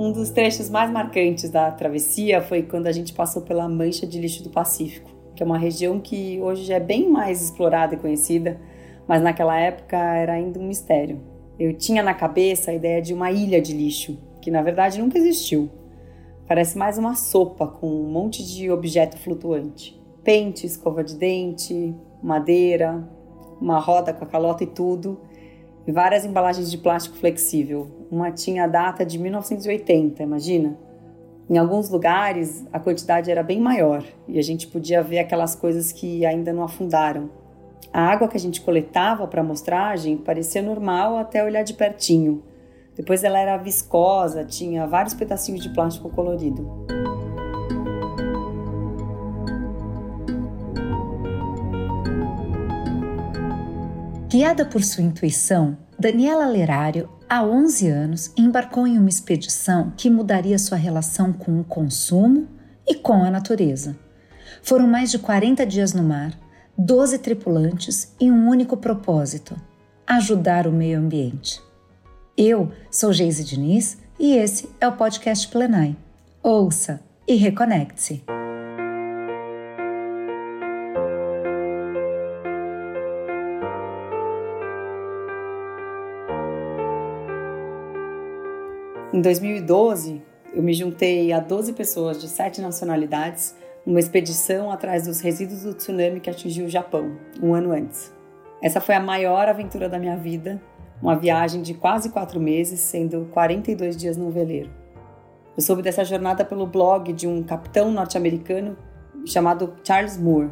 [0.00, 4.18] Um dos trechos mais marcantes da travessia foi quando a gente passou pela mancha de
[4.18, 8.58] lixo do Pacífico, que é uma região que hoje é bem mais explorada e conhecida,
[9.06, 11.20] mas naquela época era ainda um mistério.
[11.58, 15.18] Eu tinha na cabeça a ideia de uma ilha de lixo, que na verdade nunca
[15.18, 15.68] existiu.
[16.48, 20.00] Parece mais uma sopa com um monte de objeto flutuante.
[20.24, 23.06] Pente, escova de dente, madeira,
[23.60, 25.20] uma roda com a calota e tudo,
[25.86, 28.06] várias embalagens de plástico flexível.
[28.10, 30.76] Uma tinha a data de 1980, imagina?
[31.48, 35.90] Em alguns lugares a quantidade era bem maior e a gente podia ver aquelas coisas
[35.90, 37.30] que ainda não afundaram.
[37.92, 42.42] A água que a gente coletava para amostragem parecia normal até olhar de pertinho.
[42.94, 46.86] Depois ela era viscosa, tinha vários pedacinhos de plástico colorido.
[54.30, 60.56] Guiada por sua intuição, Daniela Lerário, há 11 anos, embarcou em uma expedição que mudaria
[60.56, 62.46] sua relação com o consumo
[62.86, 63.98] e com a natureza.
[64.62, 66.32] Foram mais de 40 dias no mar,
[66.78, 69.56] 12 tripulantes e um único propósito:
[70.06, 71.60] ajudar o meio ambiente.
[72.36, 75.96] Eu sou Geise Diniz e esse é o podcast Plenai.
[76.40, 78.22] Ouça e reconecte-se.
[89.20, 90.22] Em 2012,
[90.54, 93.54] eu me juntei a 12 pessoas de sete nacionalidades
[93.84, 98.10] numa expedição atrás dos resíduos do tsunami que atingiu o Japão, um ano antes.
[98.62, 100.58] Essa foi a maior aventura da minha vida,
[101.02, 104.70] uma viagem de quase quatro meses, sendo 42 dias no veleiro.
[105.54, 108.74] Eu soube dessa jornada pelo blog de um capitão norte-americano
[109.26, 110.48] chamado Charles Moore.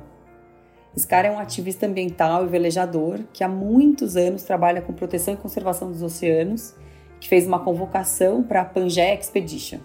[0.95, 5.33] Esse cara é um ativista ambiental e velejador que há muitos anos trabalha com proteção
[5.33, 6.75] e conservação dos oceanos
[7.21, 9.79] que fez uma convocação para a Pangaea Expedition.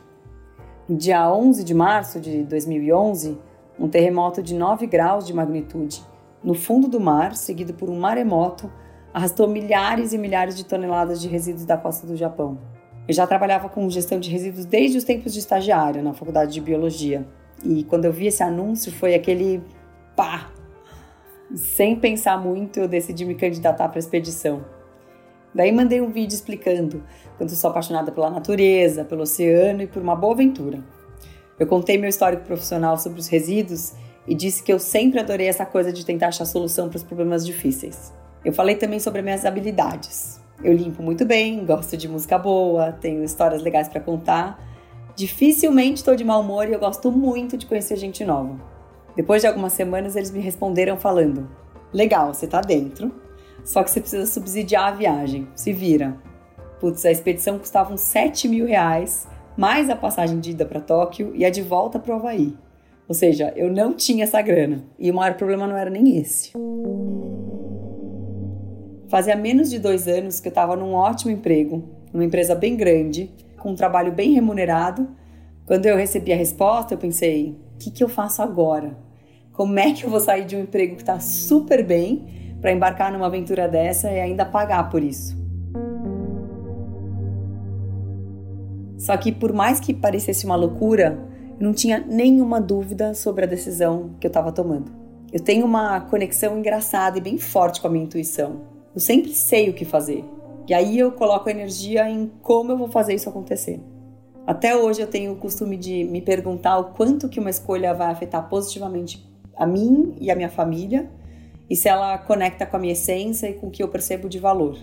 [0.88, 3.38] No dia 11 de março de 2011,
[3.80, 6.04] um terremoto de 9 graus de magnitude
[6.44, 8.70] no fundo do mar, seguido por um maremoto,
[9.14, 12.58] arrastou milhares e milhares de toneladas de resíduos da costa do Japão.
[13.08, 16.60] Eu já trabalhava com gestão de resíduos desde os tempos de estagiário na faculdade de
[16.62, 17.26] biologia.
[17.64, 19.64] E quando eu vi esse anúncio, foi aquele
[20.16, 20.50] pá!
[21.56, 24.66] Sem pensar muito, eu decidi me candidatar para a expedição.
[25.54, 27.04] Daí mandei um vídeo explicando
[27.38, 30.84] quanto sou apaixonada pela natureza, pelo oceano e por uma boa aventura.
[31.60, 33.94] Eu contei meu histórico profissional sobre os resíduos
[34.28, 37.46] e disse que eu sempre adorei essa coisa de tentar achar solução para os problemas
[37.46, 38.14] difíceis.
[38.44, 40.42] Eu falei também sobre minhas habilidades.
[40.64, 44.60] Eu limpo muito bem, gosto de música boa, tenho histórias legais para contar.
[45.16, 48.56] Dificilmente estou de mau humor e eu gosto muito de conhecer gente nova.
[49.16, 51.48] Depois de algumas semanas, eles me responderam falando:
[51.94, 53.14] Legal, você está dentro,
[53.64, 55.48] só que você precisa subsidiar a viagem.
[55.56, 56.18] Se vira.
[56.80, 61.32] Putz, a expedição custava uns 7 mil reais, mais a passagem de ida para Tóquio
[61.34, 62.58] e a de volta para o Havaí.
[63.08, 64.84] Ou seja, eu não tinha essa grana.
[64.98, 66.52] E o maior problema não era nem esse.
[69.08, 73.30] Fazia menos de dois anos que eu estava num ótimo emprego, numa empresa bem grande,
[73.58, 75.08] com um trabalho bem remunerado.
[75.66, 78.98] Quando eu recebi a resposta, eu pensei: o que, que eu faço agora?
[79.52, 83.12] Como é que eu vou sair de um emprego que está super bem para embarcar
[83.12, 85.38] numa aventura dessa e ainda pagar por isso.
[88.98, 91.20] Só que por mais que parecesse uma loucura,
[91.60, 94.90] eu não tinha nenhuma dúvida sobre a decisão que eu estava tomando.
[95.34, 98.62] Eu tenho uma conexão engraçada e bem forte com a minha intuição.
[98.96, 100.24] Eu sempre sei o que fazer.
[100.66, 103.82] E aí eu coloco energia em como eu vou fazer isso acontecer.
[104.48, 108.10] Até hoje eu tenho o costume de me perguntar o quanto que uma escolha vai
[108.10, 111.10] afetar positivamente a mim e a minha família
[111.70, 114.40] e se ela conecta com a minha essência e com o que eu percebo de
[114.40, 114.78] valor.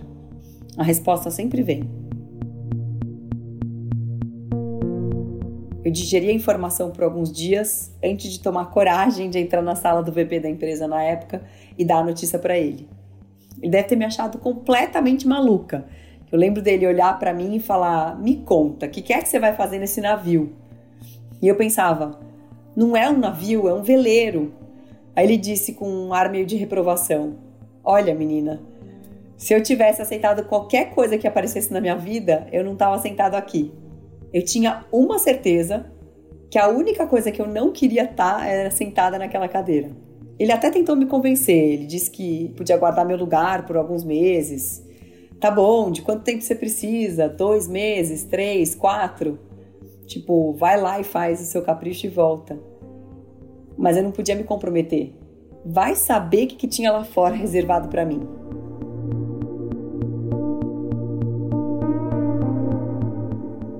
[0.76, 2.00] A resposta sempre vem.
[5.82, 10.02] Eu digeri a informação por alguns dias antes de tomar coragem de entrar na sala
[10.02, 11.42] do VP da empresa na época
[11.76, 12.88] e dar a notícia para ele.
[13.60, 15.86] Ele deve ter me achado completamente maluca.
[16.30, 19.28] Eu lembro dele olhar para mim e falar: "Me conta, o que, que é que
[19.28, 20.54] você vai fazer nesse navio?"
[21.40, 22.20] E eu pensava:
[22.76, 24.52] "Não é um navio, é um veleiro.
[25.14, 27.38] Aí ele disse com um ar meio de reprovação:
[27.82, 28.62] Olha, menina,
[29.36, 33.34] se eu tivesse aceitado qualquer coisa que aparecesse na minha vida, eu não estava sentado
[33.34, 33.72] aqui.
[34.32, 35.86] Eu tinha uma certeza
[36.50, 39.90] que a única coisa que eu não queria estar tá era sentada naquela cadeira.
[40.38, 44.84] Ele até tentou me convencer, ele disse que podia guardar meu lugar por alguns meses.
[45.38, 47.28] Tá bom, de quanto tempo você precisa?
[47.28, 49.38] Dois meses, três, quatro?
[50.06, 52.58] Tipo, vai lá e faz o seu capricho e volta
[53.80, 55.14] mas eu não podia me comprometer.
[55.64, 58.20] Vai saber o que, que tinha lá fora reservado para mim.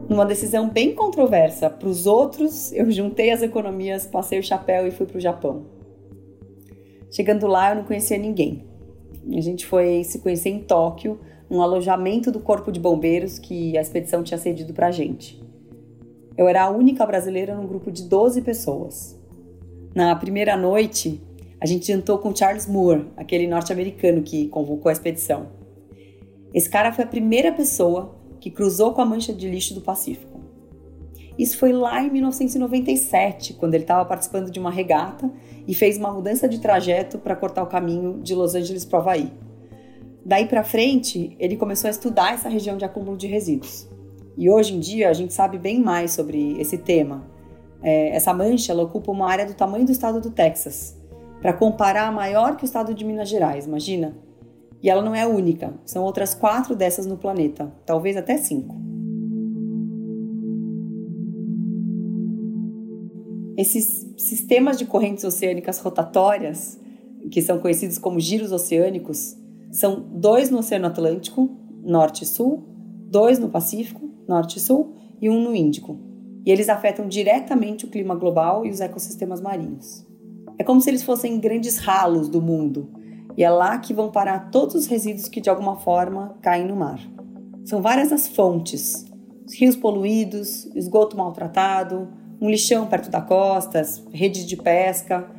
[0.08, 4.86] Um Numa decisão bem controversa para os outros, eu juntei as economias, passei o chapéu
[4.86, 5.66] e fui para o Japão.
[7.10, 8.64] Chegando lá, eu não conhecia ninguém.
[9.36, 13.82] A gente foi se conhecer em Tóquio, num alojamento do Corpo de Bombeiros que a
[13.82, 15.42] expedição tinha cedido para gente.
[16.38, 19.19] Eu era a única brasileira num grupo de 12 pessoas.
[19.94, 21.20] Na primeira noite,
[21.60, 25.48] a gente jantou com Charles Moore, aquele norte-americano que convocou a expedição.
[26.54, 30.40] Esse cara foi a primeira pessoa que cruzou com a mancha de lixo do Pacífico.
[31.36, 35.30] Isso foi lá em 1997, quando ele estava participando de uma regata
[35.66, 39.32] e fez uma mudança de trajeto para cortar o caminho de Los Angeles para Havaí.
[40.24, 43.88] Daí para frente, ele começou a estudar essa região de acúmulo de resíduos.
[44.36, 47.26] E hoje em dia a gente sabe bem mais sobre esse tema.
[47.82, 50.96] É, essa mancha ela ocupa uma área do tamanho do estado do Texas,
[51.40, 54.14] para comparar, maior que o estado de Minas Gerais, imagina?
[54.82, 58.74] E ela não é a única, são outras quatro dessas no planeta, talvez até cinco.
[63.56, 66.80] Esses sistemas de correntes oceânicas rotatórias,
[67.30, 69.36] que são conhecidos como giros oceânicos,
[69.70, 71.50] são dois no Oceano Atlântico,
[71.82, 72.64] norte e sul,
[73.06, 76.09] dois no Pacífico, norte e sul, e um no Índico.
[76.44, 80.06] E eles afetam diretamente o clima global e os ecossistemas marinhos.
[80.58, 82.90] É como se eles fossem grandes ralos do mundo,
[83.36, 86.76] e é lá que vão parar todos os resíduos que de alguma forma caem no
[86.76, 87.00] mar.
[87.64, 89.06] São várias as fontes:
[89.46, 92.08] os rios poluídos, esgoto maltratado,
[92.40, 93.82] um lixão perto da costa,
[94.12, 95.30] redes de pesca,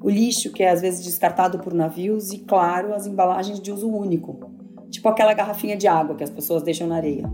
[0.00, 3.88] o lixo que é às vezes descartado por navios e, claro, as embalagens de uso
[3.88, 4.38] único,
[4.90, 7.30] tipo aquela garrafinha de água que as pessoas deixam na areia.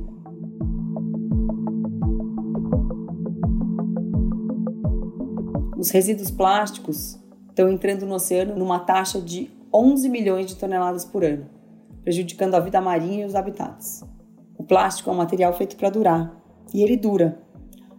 [5.84, 7.18] Os resíduos plásticos
[7.50, 11.44] estão entrando no oceano numa taxa de 11 milhões de toneladas por ano,
[12.02, 14.02] prejudicando a vida marinha e os habitats.
[14.56, 16.34] O plástico é um material feito para durar,
[16.72, 17.38] e ele dura.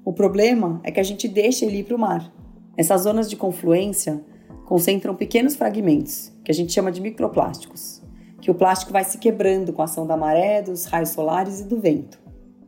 [0.03, 2.33] O problema é que a gente deixa ele ir para o mar.
[2.75, 4.19] Essas zonas de confluência
[4.65, 8.01] concentram pequenos fragmentos, que a gente chama de microplásticos,
[8.41, 11.65] que o plástico vai se quebrando com a ação da maré, dos raios solares e
[11.65, 12.19] do vento.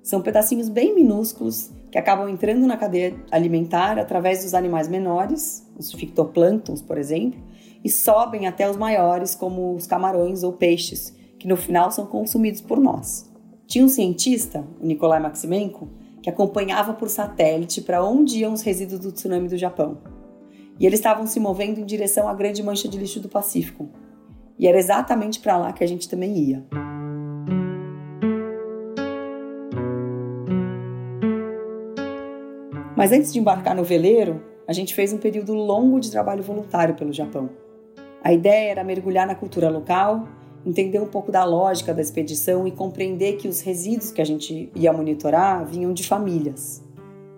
[0.03, 5.91] São pedacinhos bem minúsculos que acabam entrando na cadeia alimentar através dos animais menores, os
[5.91, 7.39] fitoplânctons, por exemplo,
[7.83, 12.61] e sobem até os maiores, como os camarões ou peixes, que no final são consumidos
[12.61, 13.31] por nós.
[13.65, 15.89] Tinha um cientista, o Nikolai Maximenko,
[16.21, 19.97] que acompanhava por satélite para onde iam os resíduos do tsunami do Japão.
[20.79, 23.89] E eles estavam se movendo em direção à grande mancha de lixo do Pacífico.
[24.59, 26.65] E era exatamente para lá que a gente também ia.
[32.97, 36.95] Mas antes de embarcar no veleiro, a gente fez um período longo de trabalho voluntário
[36.95, 37.47] pelo Japão.
[38.23, 40.27] A ideia era mergulhar na cultura local,
[40.65, 44.71] entender um pouco da lógica da expedição e compreender que os resíduos que a gente
[44.73, 46.83] ia monitorar vinham de famílias.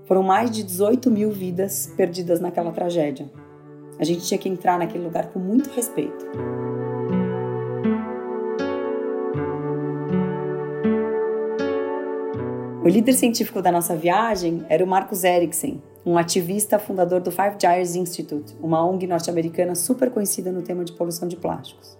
[0.06, 3.30] Foram mais de 18 mil vidas perdidas naquela tragédia.
[4.00, 6.26] A gente tinha que entrar naquele lugar com muito respeito.
[12.82, 17.58] O líder científico da nossa viagem era o Marcus Eriksen, um ativista fundador do Five
[17.60, 21.98] Gyres Institute, uma ONG norte-americana super conhecida no tema de poluição de plásticos.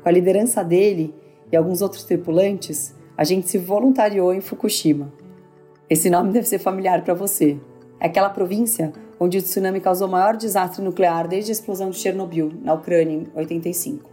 [0.00, 1.12] Com a liderança dele
[1.50, 5.12] e alguns outros tripulantes, a gente se voluntariou em Fukushima.
[5.88, 7.58] Esse nome deve ser familiar para você.
[7.98, 11.96] É aquela província onde o tsunami causou o maior desastre nuclear desde a explosão de
[11.96, 14.08] Chernobyl, na Ucrânia, em 85.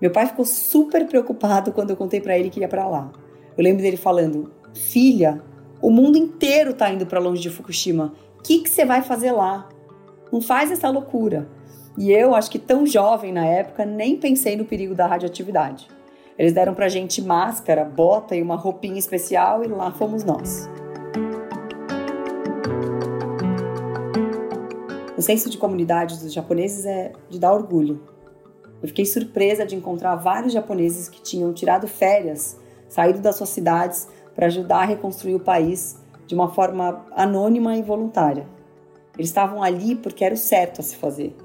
[0.00, 3.10] Meu pai ficou super preocupado quando eu contei para ele que ia para lá.
[3.58, 5.42] Eu lembro dele falando: Filha,
[5.80, 8.12] o mundo inteiro está indo para longe de Fukushima.
[8.38, 9.68] O que, você vai fazer lá?
[10.32, 11.48] Não faz essa loucura.
[11.98, 15.88] E eu, acho que tão jovem na época, nem pensei no perigo da radioatividade.
[16.38, 20.68] Eles deram pra gente máscara, bota e uma roupinha especial e lá fomos nós.
[25.18, 28.00] O senso de comunidade dos japoneses é de dar orgulho.
[28.82, 32.58] Eu fiquei surpresa de encontrar vários japoneses que tinham tirado férias,
[32.88, 37.82] saído das suas cidades para ajudar a reconstruir o país de uma forma anônima e
[37.82, 38.46] voluntária.
[39.16, 41.36] Eles estavam ali porque era o certo a se fazer.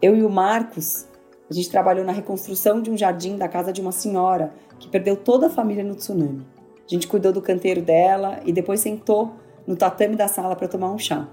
[0.00, 1.06] Eu e o Marcos,
[1.50, 5.16] a gente trabalhou na reconstrução de um jardim da casa de uma senhora que perdeu
[5.16, 6.46] toda a família no tsunami.
[6.86, 9.32] A gente cuidou do canteiro dela e depois sentou
[9.66, 11.26] no tatame da sala para tomar um chá.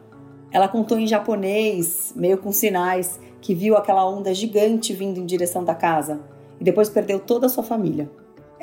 [0.52, 5.64] Ela contou em japonês, meio com sinais, que viu aquela onda gigante vindo em direção
[5.64, 6.22] da casa
[6.60, 8.10] e depois perdeu toda a sua família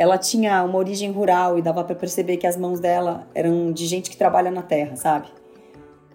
[0.00, 3.86] ela tinha uma origem rural e dava para perceber que as mãos dela eram de
[3.86, 5.28] gente que trabalha na terra, sabe?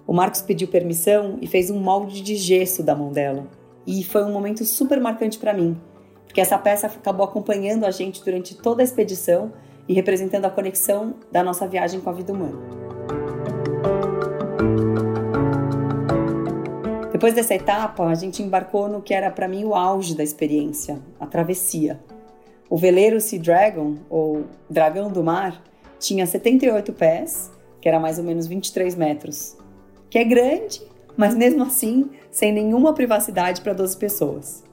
[0.08, 3.46] O Marcos pediu permissão e fez um molde de gesso da mão dela.
[3.86, 5.80] E foi um momento super marcante para mim,
[6.26, 9.54] porque essa peça acabou acompanhando a gente durante toda a expedição
[9.88, 12.58] e representando a conexão da nossa viagem com a vida humana.
[17.12, 21.00] Depois dessa etapa, a gente embarcou no que era para mim o auge da experiência,
[21.20, 22.00] a travessia.
[22.70, 25.64] O veleiro Sea Dragon, ou Dragão do Mar,
[26.00, 29.56] tinha 78 pés, que era mais ou menos 23 metros,
[30.10, 30.82] que é grande,
[31.16, 34.64] mas mesmo assim sem nenhuma privacidade para 12 pessoas.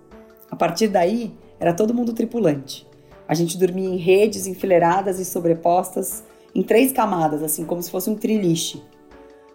[0.51, 2.87] A partir daí, era todo mundo tripulante.
[3.29, 8.11] A gente dormia em redes enfileiradas e sobrepostas em três camadas, assim como se fosse
[8.11, 8.83] um triliche.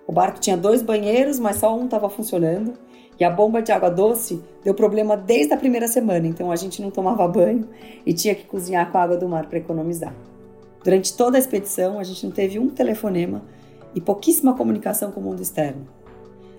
[0.07, 2.73] O barco tinha dois banheiros, mas só um estava funcionando.
[3.19, 6.81] E a bomba de água doce deu problema desde a primeira semana, então a gente
[6.81, 7.67] não tomava banho
[8.05, 10.13] e tinha que cozinhar com a água do mar para economizar.
[10.83, 13.43] Durante toda a expedição, a gente não teve um telefonema
[13.95, 15.87] e pouquíssima comunicação com o mundo externo.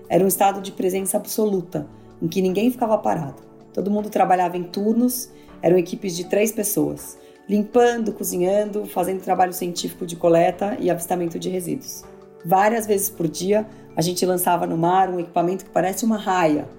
[0.09, 1.87] Era um estado de presença absoluta,
[2.21, 3.41] em que ninguém ficava parado.
[3.73, 10.05] Todo mundo trabalhava em turnos, eram equipes de três pessoas, limpando, cozinhando, fazendo trabalho científico
[10.05, 12.03] de coleta e avistamento de resíduos.
[12.45, 13.67] Várias vezes por dia,
[13.99, 16.69] a gente lançava no mar um equipamento que parece uma raia,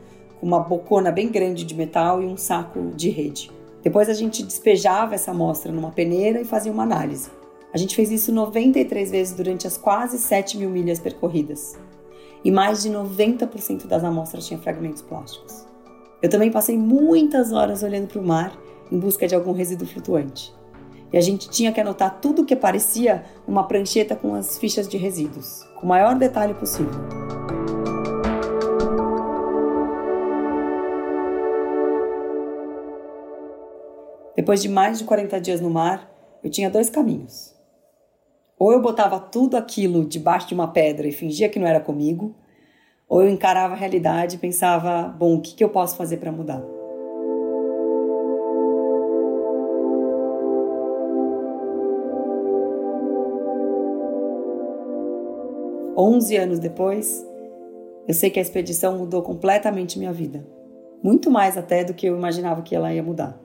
[0.41, 3.50] com uma bocona bem grande de metal e um saco de rede.
[3.83, 7.31] Depois a gente despejava essa amostra numa peneira e fazia uma análise.
[7.75, 11.79] A gente fez isso 93 vezes durante as quase 7 mil milhas percorridas.
[12.43, 15.67] E mais de 90% das amostras tinham fragmentos plásticos.
[16.23, 18.59] Eu também passei muitas horas olhando para o mar
[18.91, 20.55] em busca de algum resíduo flutuante.
[21.12, 24.88] E a gente tinha que anotar tudo o que parecia uma prancheta com as fichas
[24.88, 26.93] de resíduos, com o maior detalhe possível.
[34.37, 36.11] Depois de mais de 40 dias no mar,
[36.43, 37.55] eu tinha dois caminhos.
[38.59, 42.35] Ou eu botava tudo aquilo debaixo de uma pedra e fingia que não era comigo,
[43.09, 46.31] ou eu encarava a realidade e pensava: bom, o que, que eu posso fazer para
[46.31, 46.79] mudar?
[56.02, 57.23] Onze anos depois,
[58.09, 60.42] eu sei que a expedição mudou completamente minha vida.
[61.02, 63.38] Muito mais até do que eu imaginava que ela ia mudar.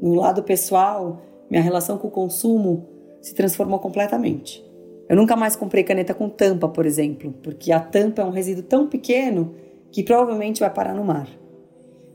[0.00, 1.20] No lado pessoal,
[1.50, 2.86] minha relação com o consumo
[3.20, 4.64] se transformou completamente.
[5.08, 8.62] Eu nunca mais comprei caneta com tampa, por exemplo, porque a tampa é um resíduo
[8.62, 9.56] tão pequeno
[9.90, 11.28] que provavelmente vai parar no mar.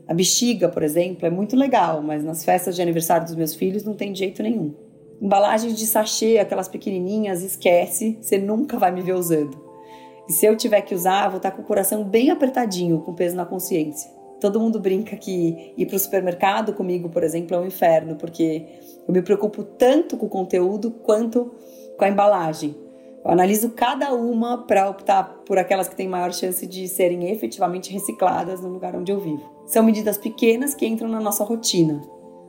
[0.08, 3.84] A bexiga, por exemplo, é muito legal, mas nas festas de aniversário dos meus filhos
[3.84, 4.72] não tem jeito nenhum.
[5.20, 9.61] Embalagens de sachê, aquelas pequenininhas, esquece, você nunca vai me ver usando.
[10.28, 13.36] E se eu tiver que usar, vou estar com o coração bem apertadinho, com peso
[13.36, 14.10] na consciência.
[14.40, 18.66] Todo mundo brinca que ir para o supermercado comigo, por exemplo, é um inferno, porque
[19.06, 21.52] eu me preocupo tanto com o conteúdo quanto
[21.96, 22.74] com a embalagem.
[23.24, 27.92] Eu analiso cada uma para optar por aquelas que têm maior chance de serem efetivamente
[27.92, 29.48] recicladas no lugar onde eu vivo.
[29.66, 32.02] São medidas pequenas que entram na nossa rotina,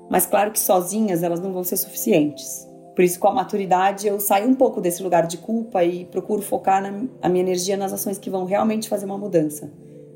[0.10, 2.68] mas claro que sozinhas elas não vão ser suficientes.
[2.96, 6.42] Por isso, com a maturidade, eu saio um pouco desse lugar de culpa e procuro
[6.42, 9.72] focar na, a minha energia nas ações que vão realmente fazer uma mudança,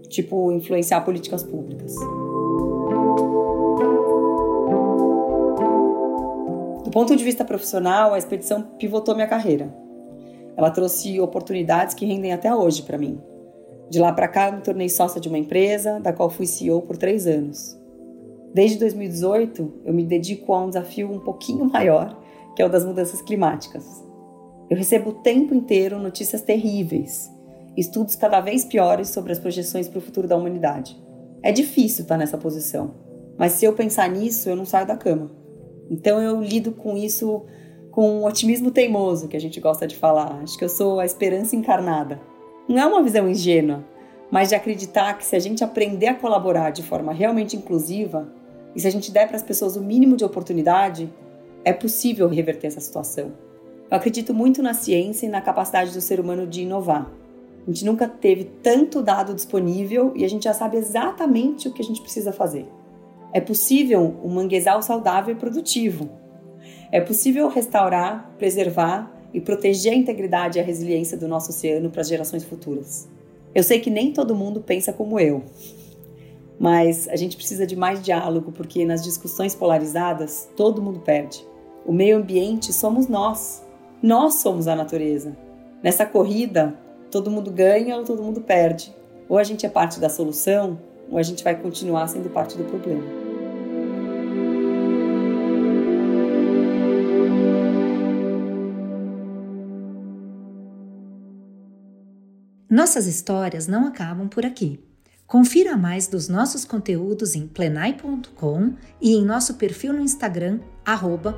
[0.09, 1.95] tipo influenciar políticas públicas.
[6.83, 9.73] Do ponto de vista profissional, a expedição pivotou minha carreira.
[10.55, 13.19] Ela trouxe oportunidades que rendem até hoje para mim.
[13.89, 16.97] De lá para cá, me tornei sócia de uma empresa, da qual fui CEO por
[16.97, 17.77] três anos.
[18.53, 22.17] Desde 2018, eu me dedico a um desafio um pouquinho maior,
[22.57, 24.03] que é o das mudanças climáticas.
[24.67, 27.31] Eu recebo o tempo inteiro notícias terríveis,
[27.77, 30.99] estudos cada vez piores sobre as projeções para o futuro da humanidade.
[31.43, 32.95] É difícil estar nessa posição,
[33.37, 35.29] mas se eu pensar nisso, eu não saio da cama.
[35.87, 37.45] Então eu lido com isso
[37.91, 40.39] com um otimismo teimoso que a gente gosta de falar.
[40.41, 42.19] Acho que eu sou a esperança encarnada.
[42.67, 43.85] Não é uma visão ingênua,
[44.31, 48.27] mas de acreditar que se a gente aprender a colaborar de forma realmente inclusiva
[48.75, 51.07] e se a gente der para as pessoas o mínimo de oportunidade,
[51.67, 53.33] é possível reverter essa situação.
[53.91, 57.11] Eu acredito muito na ciência e na capacidade do ser humano de inovar.
[57.61, 61.81] A gente nunca teve tanto dado disponível e a gente já sabe exatamente o que
[61.81, 62.65] a gente precisa fazer.
[63.33, 66.09] É possível um manguezal saudável e produtivo,
[66.89, 71.99] é possível restaurar, preservar e proteger a integridade e a resiliência do nosso oceano para
[71.99, 73.09] as gerações futuras.
[73.53, 75.43] Eu sei que nem todo mundo pensa como eu,
[76.57, 81.45] mas a gente precisa de mais diálogo porque nas discussões polarizadas todo mundo perde.
[81.87, 83.65] O meio ambiente somos nós.
[84.03, 85.37] Nós somos a natureza.
[85.81, 86.77] Nessa corrida,
[87.09, 88.93] todo mundo ganha ou todo mundo perde.
[89.29, 90.77] Ou a gente é parte da solução,
[91.09, 93.03] ou a gente vai continuar sendo parte do problema.
[102.69, 104.86] Nossas histórias não acabam por aqui.
[105.27, 111.33] Confira mais dos nossos conteúdos em plenai.com e em nosso perfil no Instagram, arroba.